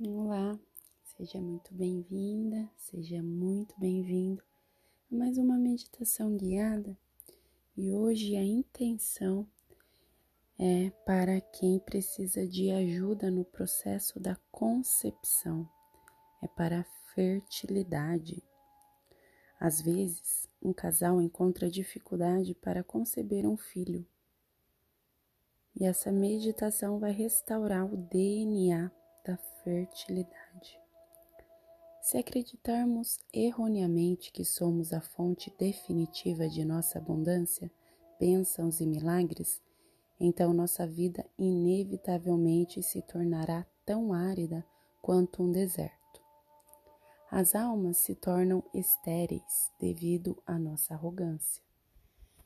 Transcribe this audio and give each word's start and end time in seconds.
Olá, 0.00 0.58
seja 1.04 1.40
muito 1.40 1.72
bem-vinda, 1.72 2.68
seja 2.76 3.22
muito 3.22 3.78
bem-vindo 3.78 4.42
a 5.08 5.14
mais 5.14 5.38
uma 5.38 5.56
meditação 5.56 6.36
guiada. 6.36 6.98
E 7.76 7.92
hoje 7.92 8.34
a 8.34 8.42
intenção 8.42 9.46
é 10.58 10.90
para 11.06 11.40
quem 11.40 11.78
precisa 11.78 12.44
de 12.44 12.72
ajuda 12.72 13.30
no 13.30 13.44
processo 13.44 14.18
da 14.18 14.34
concepção, 14.50 15.64
é 16.42 16.48
para 16.48 16.80
a 16.80 17.14
fertilidade. 17.14 18.42
Às 19.60 19.80
vezes, 19.80 20.48
um 20.60 20.72
casal 20.72 21.22
encontra 21.22 21.70
dificuldade 21.70 22.52
para 22.52 22.82
conceber 22.82 23.48
um 23.48 23.56
filho. 23.56 24.04
E 25.72 25.84
essa 25.84 26.10
meditação 26.10 26.98
vai 26.98 27.12
restaurar 27.12 27.86
o 27.86 27.96
DNA 27.96 28.90
fertilidade. 29.64 30.78
Se 32.02 32.18
acreditarmos 32.18 33.18
erroneamente 33.32 34.30
que 34.30 34.44
somos 34.44 34.92
a 34.92 35.00
fonte 35.00 35.52
definitiva 35.58 36.46
de 36.46 36.62
nossa 36.64 36.98
abundância, 36.98 37.72
bênçãos 38.20 38.78
e 38.80 38.86
milagres, 38.86 39.62
então 40.20 40.52
nossa 40.52 40.86
vida 40.86 41.24
inevitavelmente 41.38 42.82
se 42.82 43.00
tornará 43.00 43.66
tão 43.86 44.12
árida 44.12 44.64
quanto 45.00 45.42
um 45.42 45.50
deserto. 45.50 46.22
As 47.30 47.54
almas 47.54 47.96
se 47.96 48.14
tornam 48.14 48.62
estéreis 48.72 49.72
devido 49.80 50.40
à 50.46 50.58
nossa 50.58 50.92
arrogância. 50.92 51.64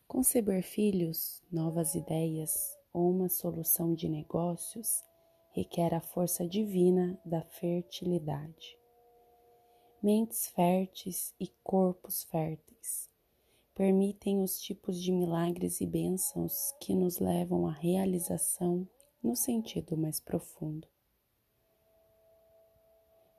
Conceber 0.07 0.63
filhos, 0.63 1.43
novas 1.53 1.95
ideias 1.97 2.79
ou 2.93 3.11
uma 3.11 3.29
solução 3.29 3.93
de 3.93 4.09
negócios 4.09 5.03
requer 5.59 5.93
a 5.93 6.01
força 6.01 6.47
divina 6.47 7.21
da 7.25 7.43
fertilidade. 7.43 8.79
Mentes 10.01 10.47
férteis 10.51 11.35
e 11.41 11.49
corpos 11.65 12.23
férteis 12.23 13.11
permitem 13.75 14.41
os 14.41 14.61
tipos 14.61 15.03
de 15.03 15.11
milagres 15.11 15.81
e 15.81 15.87
bênçãos 15.87 16.73
que 16.81 16.95
nos 16.95 17.19
levam 17.19 17.67
à 17.67 17.73
realização 17.73 18.89
no 19.21 19.35
sentido 19.35 19.97
mais 19.97 20.21
profundo. 20.21 20.87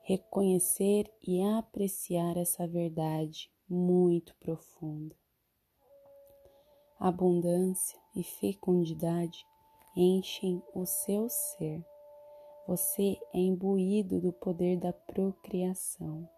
Reconhecer 0.01 1.09
e 1.25 1.41
apreciar 1.41 2.35
essa 2.35 2.67
verdade 2.67 3.49
muito 3.69 4.35
profunda. 4.35 5.15
Abundância 6.99 7.97
e 8.13 8.23
fecundidade 8.23 9.45
enchem 9.95 10.61
o 10.73 10.85
seu 10.85 11.29
ser 11.29 11.85
você 12.69 13.19
é 13.33 13.39
imbuído 13.39 14.21
do 14.21 14.31
poder 14.31 14.77
da 14.77 14.93
procriação. 14.93 16.29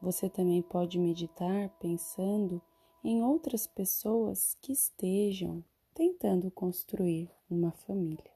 Você 0.00 0.30
também 0.30 0.62
pode 0.62 1.00
meditar 1.00 1.68
pensando 1.80 2.62
em 3.02 3.24
outras 3.24 3.66
pessoas 3.66 4.56
que 4.62 4.70
estejam 4.70 5.64
tentando 5.92 6.48
construir 6.48 7.28
uma 7.50 7.72
família. 7.72 8.30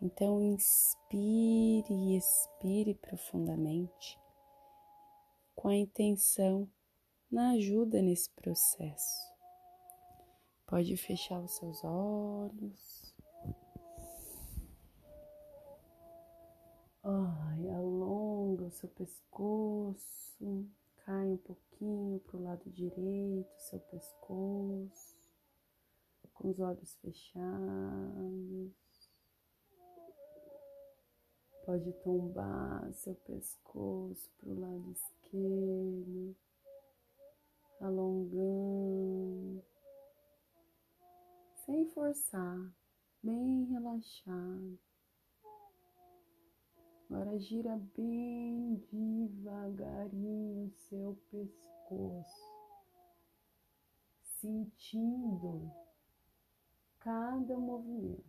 Então, 0.00 0.40
inspire 0.40 1.92
e 1.92 2.16
expire 2.16 2.94
profundamente 2.94 4.16
com 5.56 5.66
a 5.66 5.74
intenção 5.74 6.70
na 7.28 7.50
ajuda 7.54 8.00
nesse 8.00 8.30
processo. 8.30 9.32
Pode 10.68 10.96
fechar 10.96 11.40
os 11.40 11.56
seus 11.56 11.82
olhos. 11.82 13.12
Ai, 17.04 17.68
alonga 17.68 18.66
o 18.66 18.70
seu 18.70 18.88
pescoço, 18.90 20.70
cai 20.98 21.32
um 21.32 21.36
pouquinho 21.36 22.20
para 22.20 22.36
o 22.36 22.42
lado 22.44 22.70
direito, 22.70 23.50
seu 23.58 23.80
pescoço, 23.80 25.16
com 26.32 26.50
os 26.50 26.60
olhos 26.60 26.94
fechados. 27.00 28.72
Pode 31.66 31.92
tombar 32.04 32.92
seu 32.92 33.16
pescoço 33.16 34.30
para 34.38 34.50
o 34.50 34.60
lado 34.60 34.92
esquerdo, 34.92 36.36
alongando, 37.80 39.64
sem 41.66 41.84
forçar, 41.86 42.72
bem 43.20 43.64
relaxado. 43.64 44.91
Agora 47.12 47.38
gira 47.38 47.78
bem 47.94 48.82
devagarinho 48.90 50.64
o 50.64 50.70
seu 50.88 51.14
pescoço, 51.30 52.50
sentindo 54.40 55.70
cada 56.98 57.54
movimento, 57.58 58.24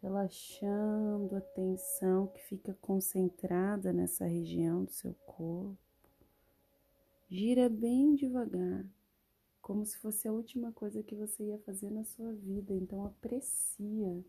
relaxando 0.00 1.34
a 1.34 1.40
tensão 1.40 2.28
que 2.28 2.40
fica 2.44 2.72
concentrada 2.80 3.92
nessa 3.92 4.24
região 4.24 4.84
do 4.84 4.92
seu 4.92 5.12
corpo. 5.26 5.76
Gira 7.28 7.68
bem 7.68 8.14
devagar, 8.14 8.86
como 9.60 9.84
se 9.84 9.98
fosse 9.98 10.28
a 10.28 10.32
última 10.32 10.70
coisa 10.70 11.02
que 11.02 11.16
você 11.16 11.46
ia 11.46 11.58
fazer 11.58 11.90
na 11.90 12.04
sua 12.04 12.32
vida. 12.32 12.72
Então 12.72 13.04
aprecia, 13.04 14.24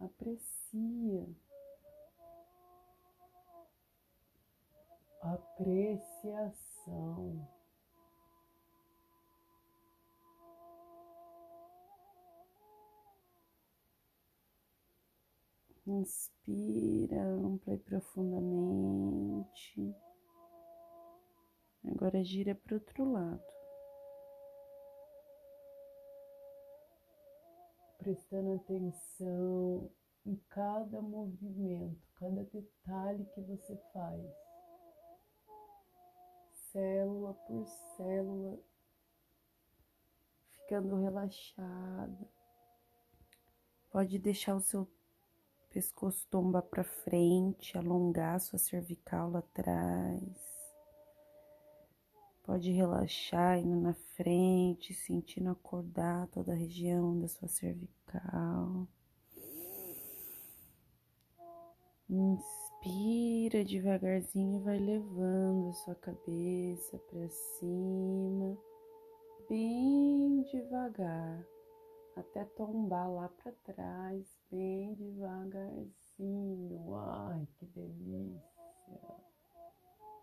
aprecia 0.00 0.65
aprecia. 0.76 1.26
Apreciação. 5.22 7.48
Inspira 15.86 17.22
ampla 17.22 17.74
e 17.74 17.78
profundamente. 17.78 19.94
Agora 21.84 22.24
gira 22.24 22.56
para 22.56 22.74
o 22.74 22.78
outro 22.78 23.12
lado. 23.12 23.44
Prestando 27.98 28.54
atenção 28.54 29.90
em 30.26 30.34
cada 30.50 31.00
movimento, 31.00 32.04
cada 32.16 32.42
detalhe 32.44 33.24
que 33.26 33.40
você 33.42 33.76
faz, 33.92 34.20
célula 36.72 37.32
por 37.46 37.64
célula, 37.96 38.58
ficando 40.50 40.96
relaxada. 40.96 42.28
Pode 43.90 44.18
deixar 44.18 44.56
o 44.56 44.60
seu 44.60 44.88
pescoço 45.70 46.26
tombar 46.28 46.62
para 46.62 46.82
frente, 46.82 47.78
alongar 47.78 48.40
sua 48.40 48.58
cervical 48.58 49.30
lá 49.30 49.38
atrás. 49.38 50.22
Pode 52.42 52.70
relaxar 52.72 53.58
indo 53.58 53.80
na 53.80 53.94
frente, 53.94 54.92
sentindo 54.92 55.50
acordar 55.50 56.26
toda 56.28 56.52
a 56.52 56.56
região 56.56 57.18
da 57.18 57.28
sua 57.28 57.48
cervical. 57.48 58.88
Inspira 62.08 63.64
devagarzinho, 63.64 64.60
vai 64.60 64.78
levando 64.78 65.70
a 65.70 65.72
sua 65.72 65.96
cabeça 65.96 66.96
para 66.98 67.28
cima, 67.28 68.56
bem 69.48 70.44
devagar, 70.44 71.44
até 72.16 72.44
tombar 72.44 73.10
lá 73.10 73.28
para 73.28 73.50
trás, 73.64 74.38
bem 74.52 74.94
devagarzinho. 74.94 76.94
Ai, 76.94 77.44
que 77.58 77.66
delícia! 77.66 78.40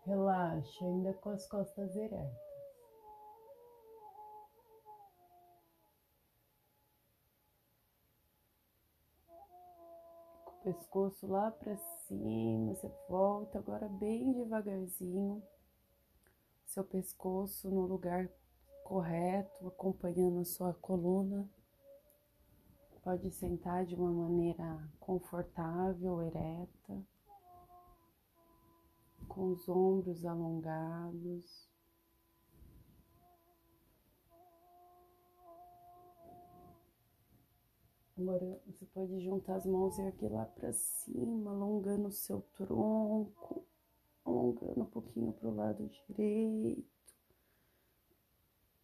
Relaxa, 0.06 0.86
ainda 0.86 1.12
com 1.12 1.30
as 1.30 1.46
costas 1.46 1.94
eretas. 1.96 2.43
Pescoço 10.64 11.26
lá 11.26 11.50
para 11.50 11.76
cima, 11.76 12.74
você 12.74 12.90
volta 13.06 13.58
agora 13.58 13.86
bem 13.86 14.32
devagarzinho, 14.32 15.42
seu 16.64 16.82
pescoço 16.82 17.70
no 17.70 17.82
lugar 17.82 18.30
correto, 18.82 19.68
acompanhando 19.68 20.40
a 20.40 20.44
sua 20.44 20.72
coluna. 20.72 21.46
Pode 23.02 23.30
sentar 23.30 23.84
de 23.84 23.94
uma 23.94 24.10
maneira 24.10 24.90
confortável, 24.98 26.22
ereta, 26.22 27.04
com 29.28 29.52
os 29.52 29.68
ombros 29.68 30.24
alongados. 30.24 31.73
Agora 38.16 38.60
você 38.66 38.86
pode 38.86 39.18
juntar 39.20 39.56
as 39.56 39.66
mãos 39.66 39.98
e 39.98 40.02
erguer 40.02 40.30
lá 40.30 40.44
para 40.44 40.72
cima, 40.72 41.50
alongando 41.50 42.06
o 42.06 42.12
seu 42.12 42.42
tronco, 42.56 43.64
alongando 44.24 44.82
um 44.82 44.86
pouquinho 44.86 45.32
para 45.32 45.48
o 45.48 45.54
lado 45.54 45.88
direito. 45.88 46.84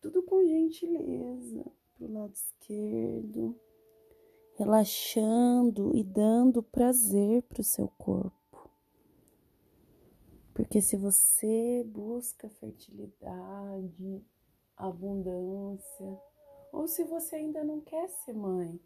Tudo 0.00 0.22
com 0.24 0.44
gentileza 0.44 1.64
para 1.94 2.06
o 2.06 2.12
lado 2.12 2.32
esquerdo, 2.32 3.56
relaxando 4.54 5.94
e 5.94 6.02
dando 6.02 6.60
prazer 6.60 7.44
para 7.44 7.60
o 7.60 7.64
seu 7.64 7.86
corpo. 7.86 8.68
Porque 10.52 10.80
se 10.82 10.96
você 10.96 11.84
busca 11.86 12.48
fertilidade, 12.48 14.24
abundância, 14.76 16.20
ou 16.72 16.88
se 16.88 17.04
você 17.04 17.36
ainda 17.36 17.62
não 17.62 17.80
quer 17.80 18.08
ser 18.08 18.32
mãe, 18.32 18.80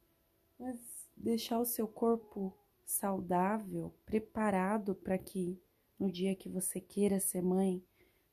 mas 0.58 0.78
deixar 1.16 1.58
o 1.58 1.64
seu 1.64 1.86
corpo 1.86 2.56
saudável, 2.84 3.94
preparado 4.04 4.94
para 4.94 5.18
que 5.18 5.60
no 5.98 6.10
dia 6.10 6.36
que 6.36 6.48
você 6.48 6.80
queira 6.80 7.20
ser 7.20 7.42
mãe, 7.42 7.84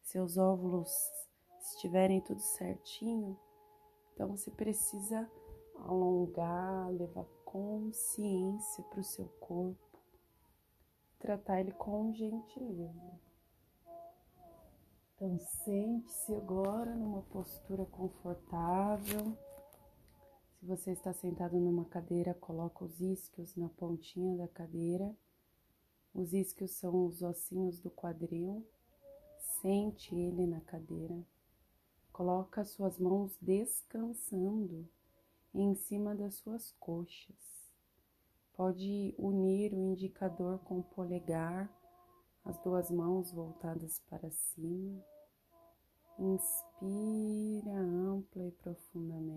seus 0.01 0.37
óvulos 0.37 0.91
estiverem 1.61 2.21
tudo 2.21 2.41
certinho, 2.41 3.39
então 4.13 4.29
você 4.29 4.51
precisa 4.51 5.29
alongar, 5.75 6.89
levar 6.91 7.25
consciência 7.45 8.83
para 8.85 8.99
o 8.99 9.03
seu 9.03 9.27
corpo, 9.39 9.99
tratar 11.19 11.59
ele 11.59 11.71
com 11.71 12.13
gentileza. 12.13 13.19
Então 15.15 15.37
sente-se 15.39 16.33
agora 16.33 16.95
numa 16.95 17.21
postura 17.23 17.85
confortável. 17.85 19.37
Se 20.61 20.67
você 20.67 20.91
está 20.91 21.11
sentado 21.11 21.59
numa 21.59 21.85
cadeira, 21.85 22.35
coloca 22.35 22.85
os 22.85 23.01
isquios 23.01 23.55
na 23.55 23.67
pontinha 23.67 24.37
da 24.37 24.47
cadeira. 24.47 25.11
Os 26.13 26.33
isquios 26.33 26.69
são 26.75 27.07
os 27.07 27.23
ossinhos 27.23 27.79
do 27.79 27.89
quadril. 27.89 28.63
Sente 29.59 30.15
ele 30.15 30.45
na 30.45 30.61
cadeira. 30.61 31.19
Coloca 32.13 32.63
suas 32.63 32.99
mãos 32.99 33.35
descansando 33.41 34.87
em 35.51 35.73
cima 35.73 36.13
das 36.13 36.35
suas 36.35 36.71
coxas. 36.73 37.73
Pode 38.53 39.15
unir 39.17 39.73
o 39.73 39.81
indicador 39.81 40.59
com 40.59 40.77
o 40.77 40.83
polegar, 40.83 41.75
as 42.45 42.55
duas 42.59 42.91
mãos 42.91 43.31
voltadas 43.31 43.99
para 44.07 44.29
cima. 44.29 45.03
Inspira 46.19 47.79
ampla 47.79 48.45
e 48.45 48.51
profundamente. 48.51 49.30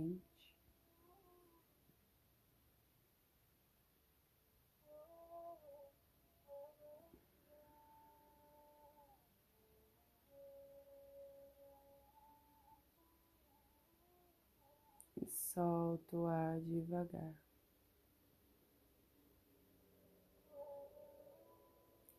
Solta 15.55 16.17
o 16.17 16.27
ar 16.27 16.61
devagar. 16.61 17.35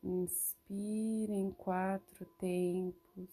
Inspira 0.02 1.34
em 1.34 1.52
quatro 1.52 2.26
tempos 2.40 3.30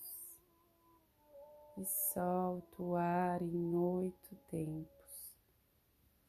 e 1.79 1.85
solta 1.85 2.83
o 2.83 2.97
ar 2.97 3.41
em 3.43 3.77
oito 3.77 4.35
tempos. 4.51 5.37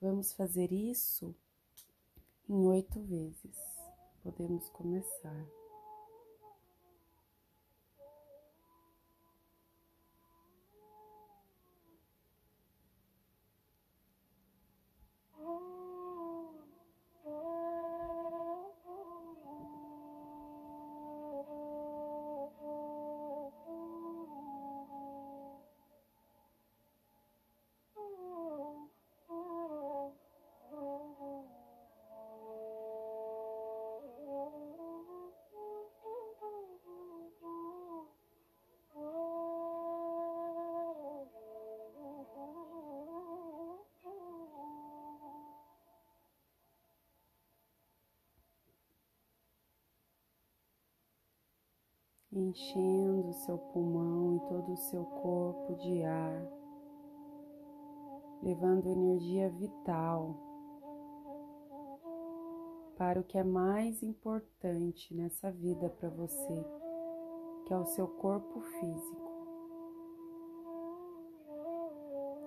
Vamos 0.01 0.33
fazer 0.33 0.71
isso 0.71 1.33
em 2.49 2.67
oito 2.67 3.01
vezes. 3.01 3.57
Podemos 4.21 4.69
começar. 4.69 5.62
Enchendo 52.39 53.33
seu 53.33 53.57
pulmão 53.57 54.35
e 54.35 54.39
todo 54.47 54.73
o 54.73 54.77
seu 54.77 55.03
corpo 55.05 55.75
de 55.75 56.03
ar, 56.03 56.47
levando 58.41 58.87
energia 58.87 59.49
vital 59.49 60.35
para 62.97 63.19
o 63.19 63.23
que 63.23 63.37
é 63.37 63.43
mais 63.43 64.03
importante 64.03 65.13
nessa 65.13 65.51
vida 65.51 65.89
para 65.89 66.09
você, 66.09 66.65
que 67.65 67.73
é 67.73 67.77
o 67.77 67.85
seu 67.85 68.07
corpo 68.07 68.61
físico. 68.61 69.23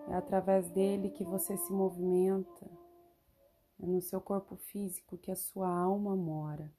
É 0.09 0.15
através 0.15 0.71
dele 0.71 1.11
que 1.11 1.25
você 1.25 1.57
se 1.57 1.73
movimenta, 1.73 2.71
é 3.81 3.87
no 3.87 4.01
seu 4.01 4.21
corpo 4.21 4.57
físico 4.57 5.19
que 5.19 5.31
a 5.31 5.37
sua 5.37 5.69
alma 5.69 6.15
mora. 6.15 6.73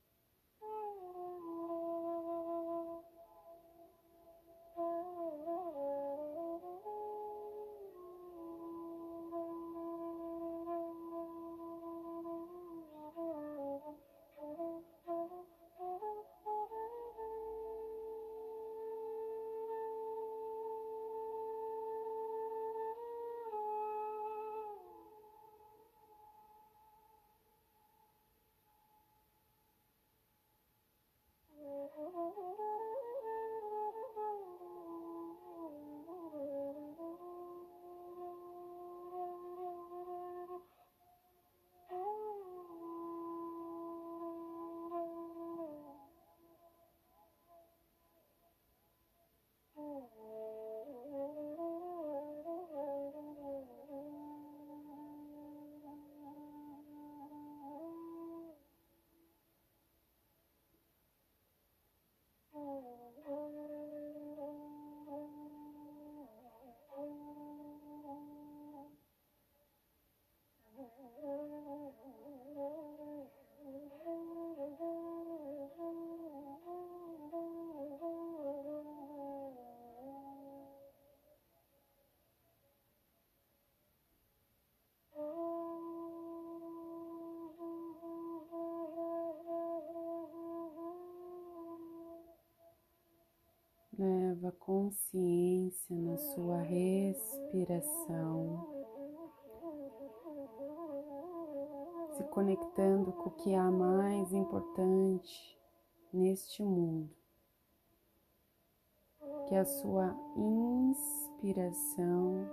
Leva 93.97 94.51
consciência 94.51 95.95
na 95.95 96.17
sua 96.17 96.61
respiração. 96.61 98.77
conectando 102.37 103.11
com 103.13 103.29
o 103.29 103.31
que 103.31 103.55
há 103.55 103.71
mais 103.71 104.31
importante 104.31 105.59
neste 106.13 106.61
mundo, 106.61 107.09
que 109.47 109.55
é 109.55 109.59
a 109.59 109.65
sua 109.65 110.15
inspiração 110.35 112.47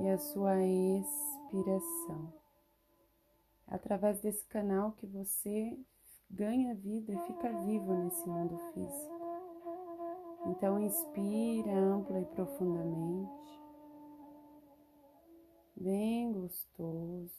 e 0.00 0.08
a 0.08 0.18
sua 0.18 0.60
expiração. 0.60 2.34
Através 3.68 4.18
desse 4.18 4.44
canal 4.46 4.90
que 4.92 5.06
você 5.06 5.78
ganha 6.28 6.74
vida 6.74 7.12
e 7.12 7.26
fica 7.26 7.52
vivo 7.60 7.94
nesse 7.94 8.28
mundo 8.28 8.58
físico. 8.72 9.17
Então, 10.48 10.80
inspira 10.80 11.70
ampla 11.72 12.20
e 12.20 12.24
profundamente, 12.24 13.60
bem 15.76 16.32
gostoso. 16.32 17.36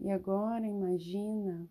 E 0.00 0.10
agora 0.10 0.66
imagina 0.66 1.70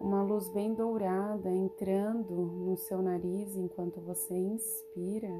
uma 0.00 0.22
luz 0.22 0.48
bem 0.54 0.72
dourada 0.74 1.50
entrando 1.50 2.34
no 2.34 2.78
seu 2.78 3.02
nariz 3.02 3.54
enquanto 3.54 4.00
você 4.00 4.34
inspira. 4.34 5.30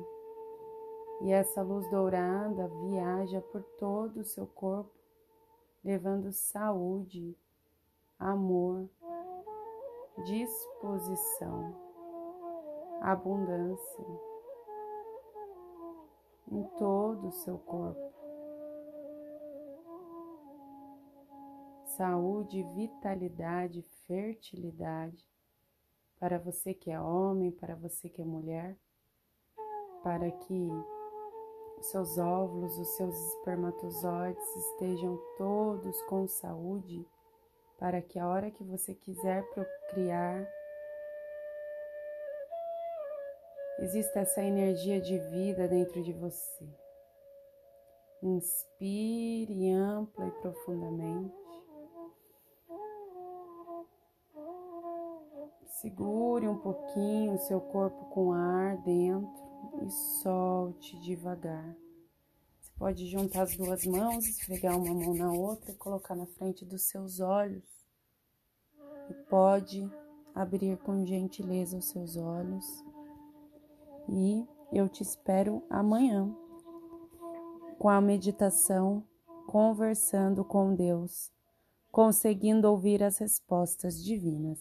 E 1.23 1.33
essa 1.33 1.63
luz 1.63 1.89
dourada 1.91 2.69
viaja 2.69 3.41
por 3.41 3.63
todo 3.79 4.21
o 4.21 4.25
seu 4.25 4.47
corpo, 4.47 4.93
levando 5.83 6.31
saúde, 6.33 7.35
amor, 8.19 8.89
disposição, 10.27 11.90
abundância 13.01 14.07
em 16.51 16.63
todo 16.79 17.29
o 17.29 17.33
seu 17.33 17.59
corpo. 17.59 18.11
Saúde, 21.97 22.63
vitalidade, 22.75 23.83
fertilidade 24.07 25.29
para 26.19 26.39
você 26.39 26.75
que 26.75 26.91
é 26.91 27.01
homem, 27.01 27.51
para 27.51 27.75
você 27.75 28.09
que 28.09 28.21
é 28.21 28.25
mulher, 28.25 28.77
para 30.03 30.31
que 30.31 30.69
seus 31.83 32.19
óvulos, 32.19 32.79
os 32.79 32.89
seus 32.89 33.15
espermatozoides 33.35 34.57
estejam 34.57 35.19
todos 35.39 36.01
com 36.03 36.27
saúde 36.29 37.07
para 37.81 38.03
que 38.03 38.19
a 38.19 38.29
hora 38.29 38.51
que 38.51 38.63
você 38.63 38.95
quiser 38.95 39.43
procriar, 39.55 40.47
exista 43.81 44.21
essa 44.21 44.43
energia 44.43 45.01
de 45.01 45.19
vida 45.19 45.67
dentro 45.67 46.03
de 46.03 46.13
você. 46.13 46.69
Inspire 48.23 49.71
ampla 49.71 50.27
e 50.27 50.31
profundamente. 50.43 51.35
Segure 55.81 56.47
um 56.47 56.59
pouquinho 56.59 57.35
o 57.35 57.39
seu 57.39 57.59
corpo 57.59 58.05
com 58.11 58.33
ar 58.33 58.77
dentro 58.83 59.51
e 59.83 59.91
solte 59.91 61.01
devagar. 61.01 61.75
Você 62.61 62.73
pode 62.79 63.07
juntar 63.07 63.43
as 63.43 63.57
duas 63.57 63.87
mãos, 63.87 64.27
esfregar 64.27 64.77
uma 64.77 64.93
mão 64.93 65.15
na 65.15 65.33
outra, 65.33 65.73
colocar 65.75 66.15
na 66.15 66.27
frente 66.27 66.67
dos 66.67 66.83
seus 66.83 67.19
olhos 67.21 67.65
e 69.09 69.15
pode 69.31 69.91
abrir 70.35 70.77
com 70.79 71.07
gentileza 71.07 71.79
os 71.79 71.89
seus 71.89 72.15
olhos. 72.17 72.90
E 74.09 74.45
eu 74.73 74.89
te 74.89 75.03
espero 75.03 75.63
amanhã 75.71 76.35
com 77.79 77.89
a 77.89 78.01
meditação 78.01 79.05
conversando 79.47 80.45
com 80.45 80.75
Deus, 80.75 81.33
conseguindo 81.91 82.69
ouvir 82.69 83.03
as 83.03 83.19
respostas 83.19 84.03
divinas. 84.03 84.59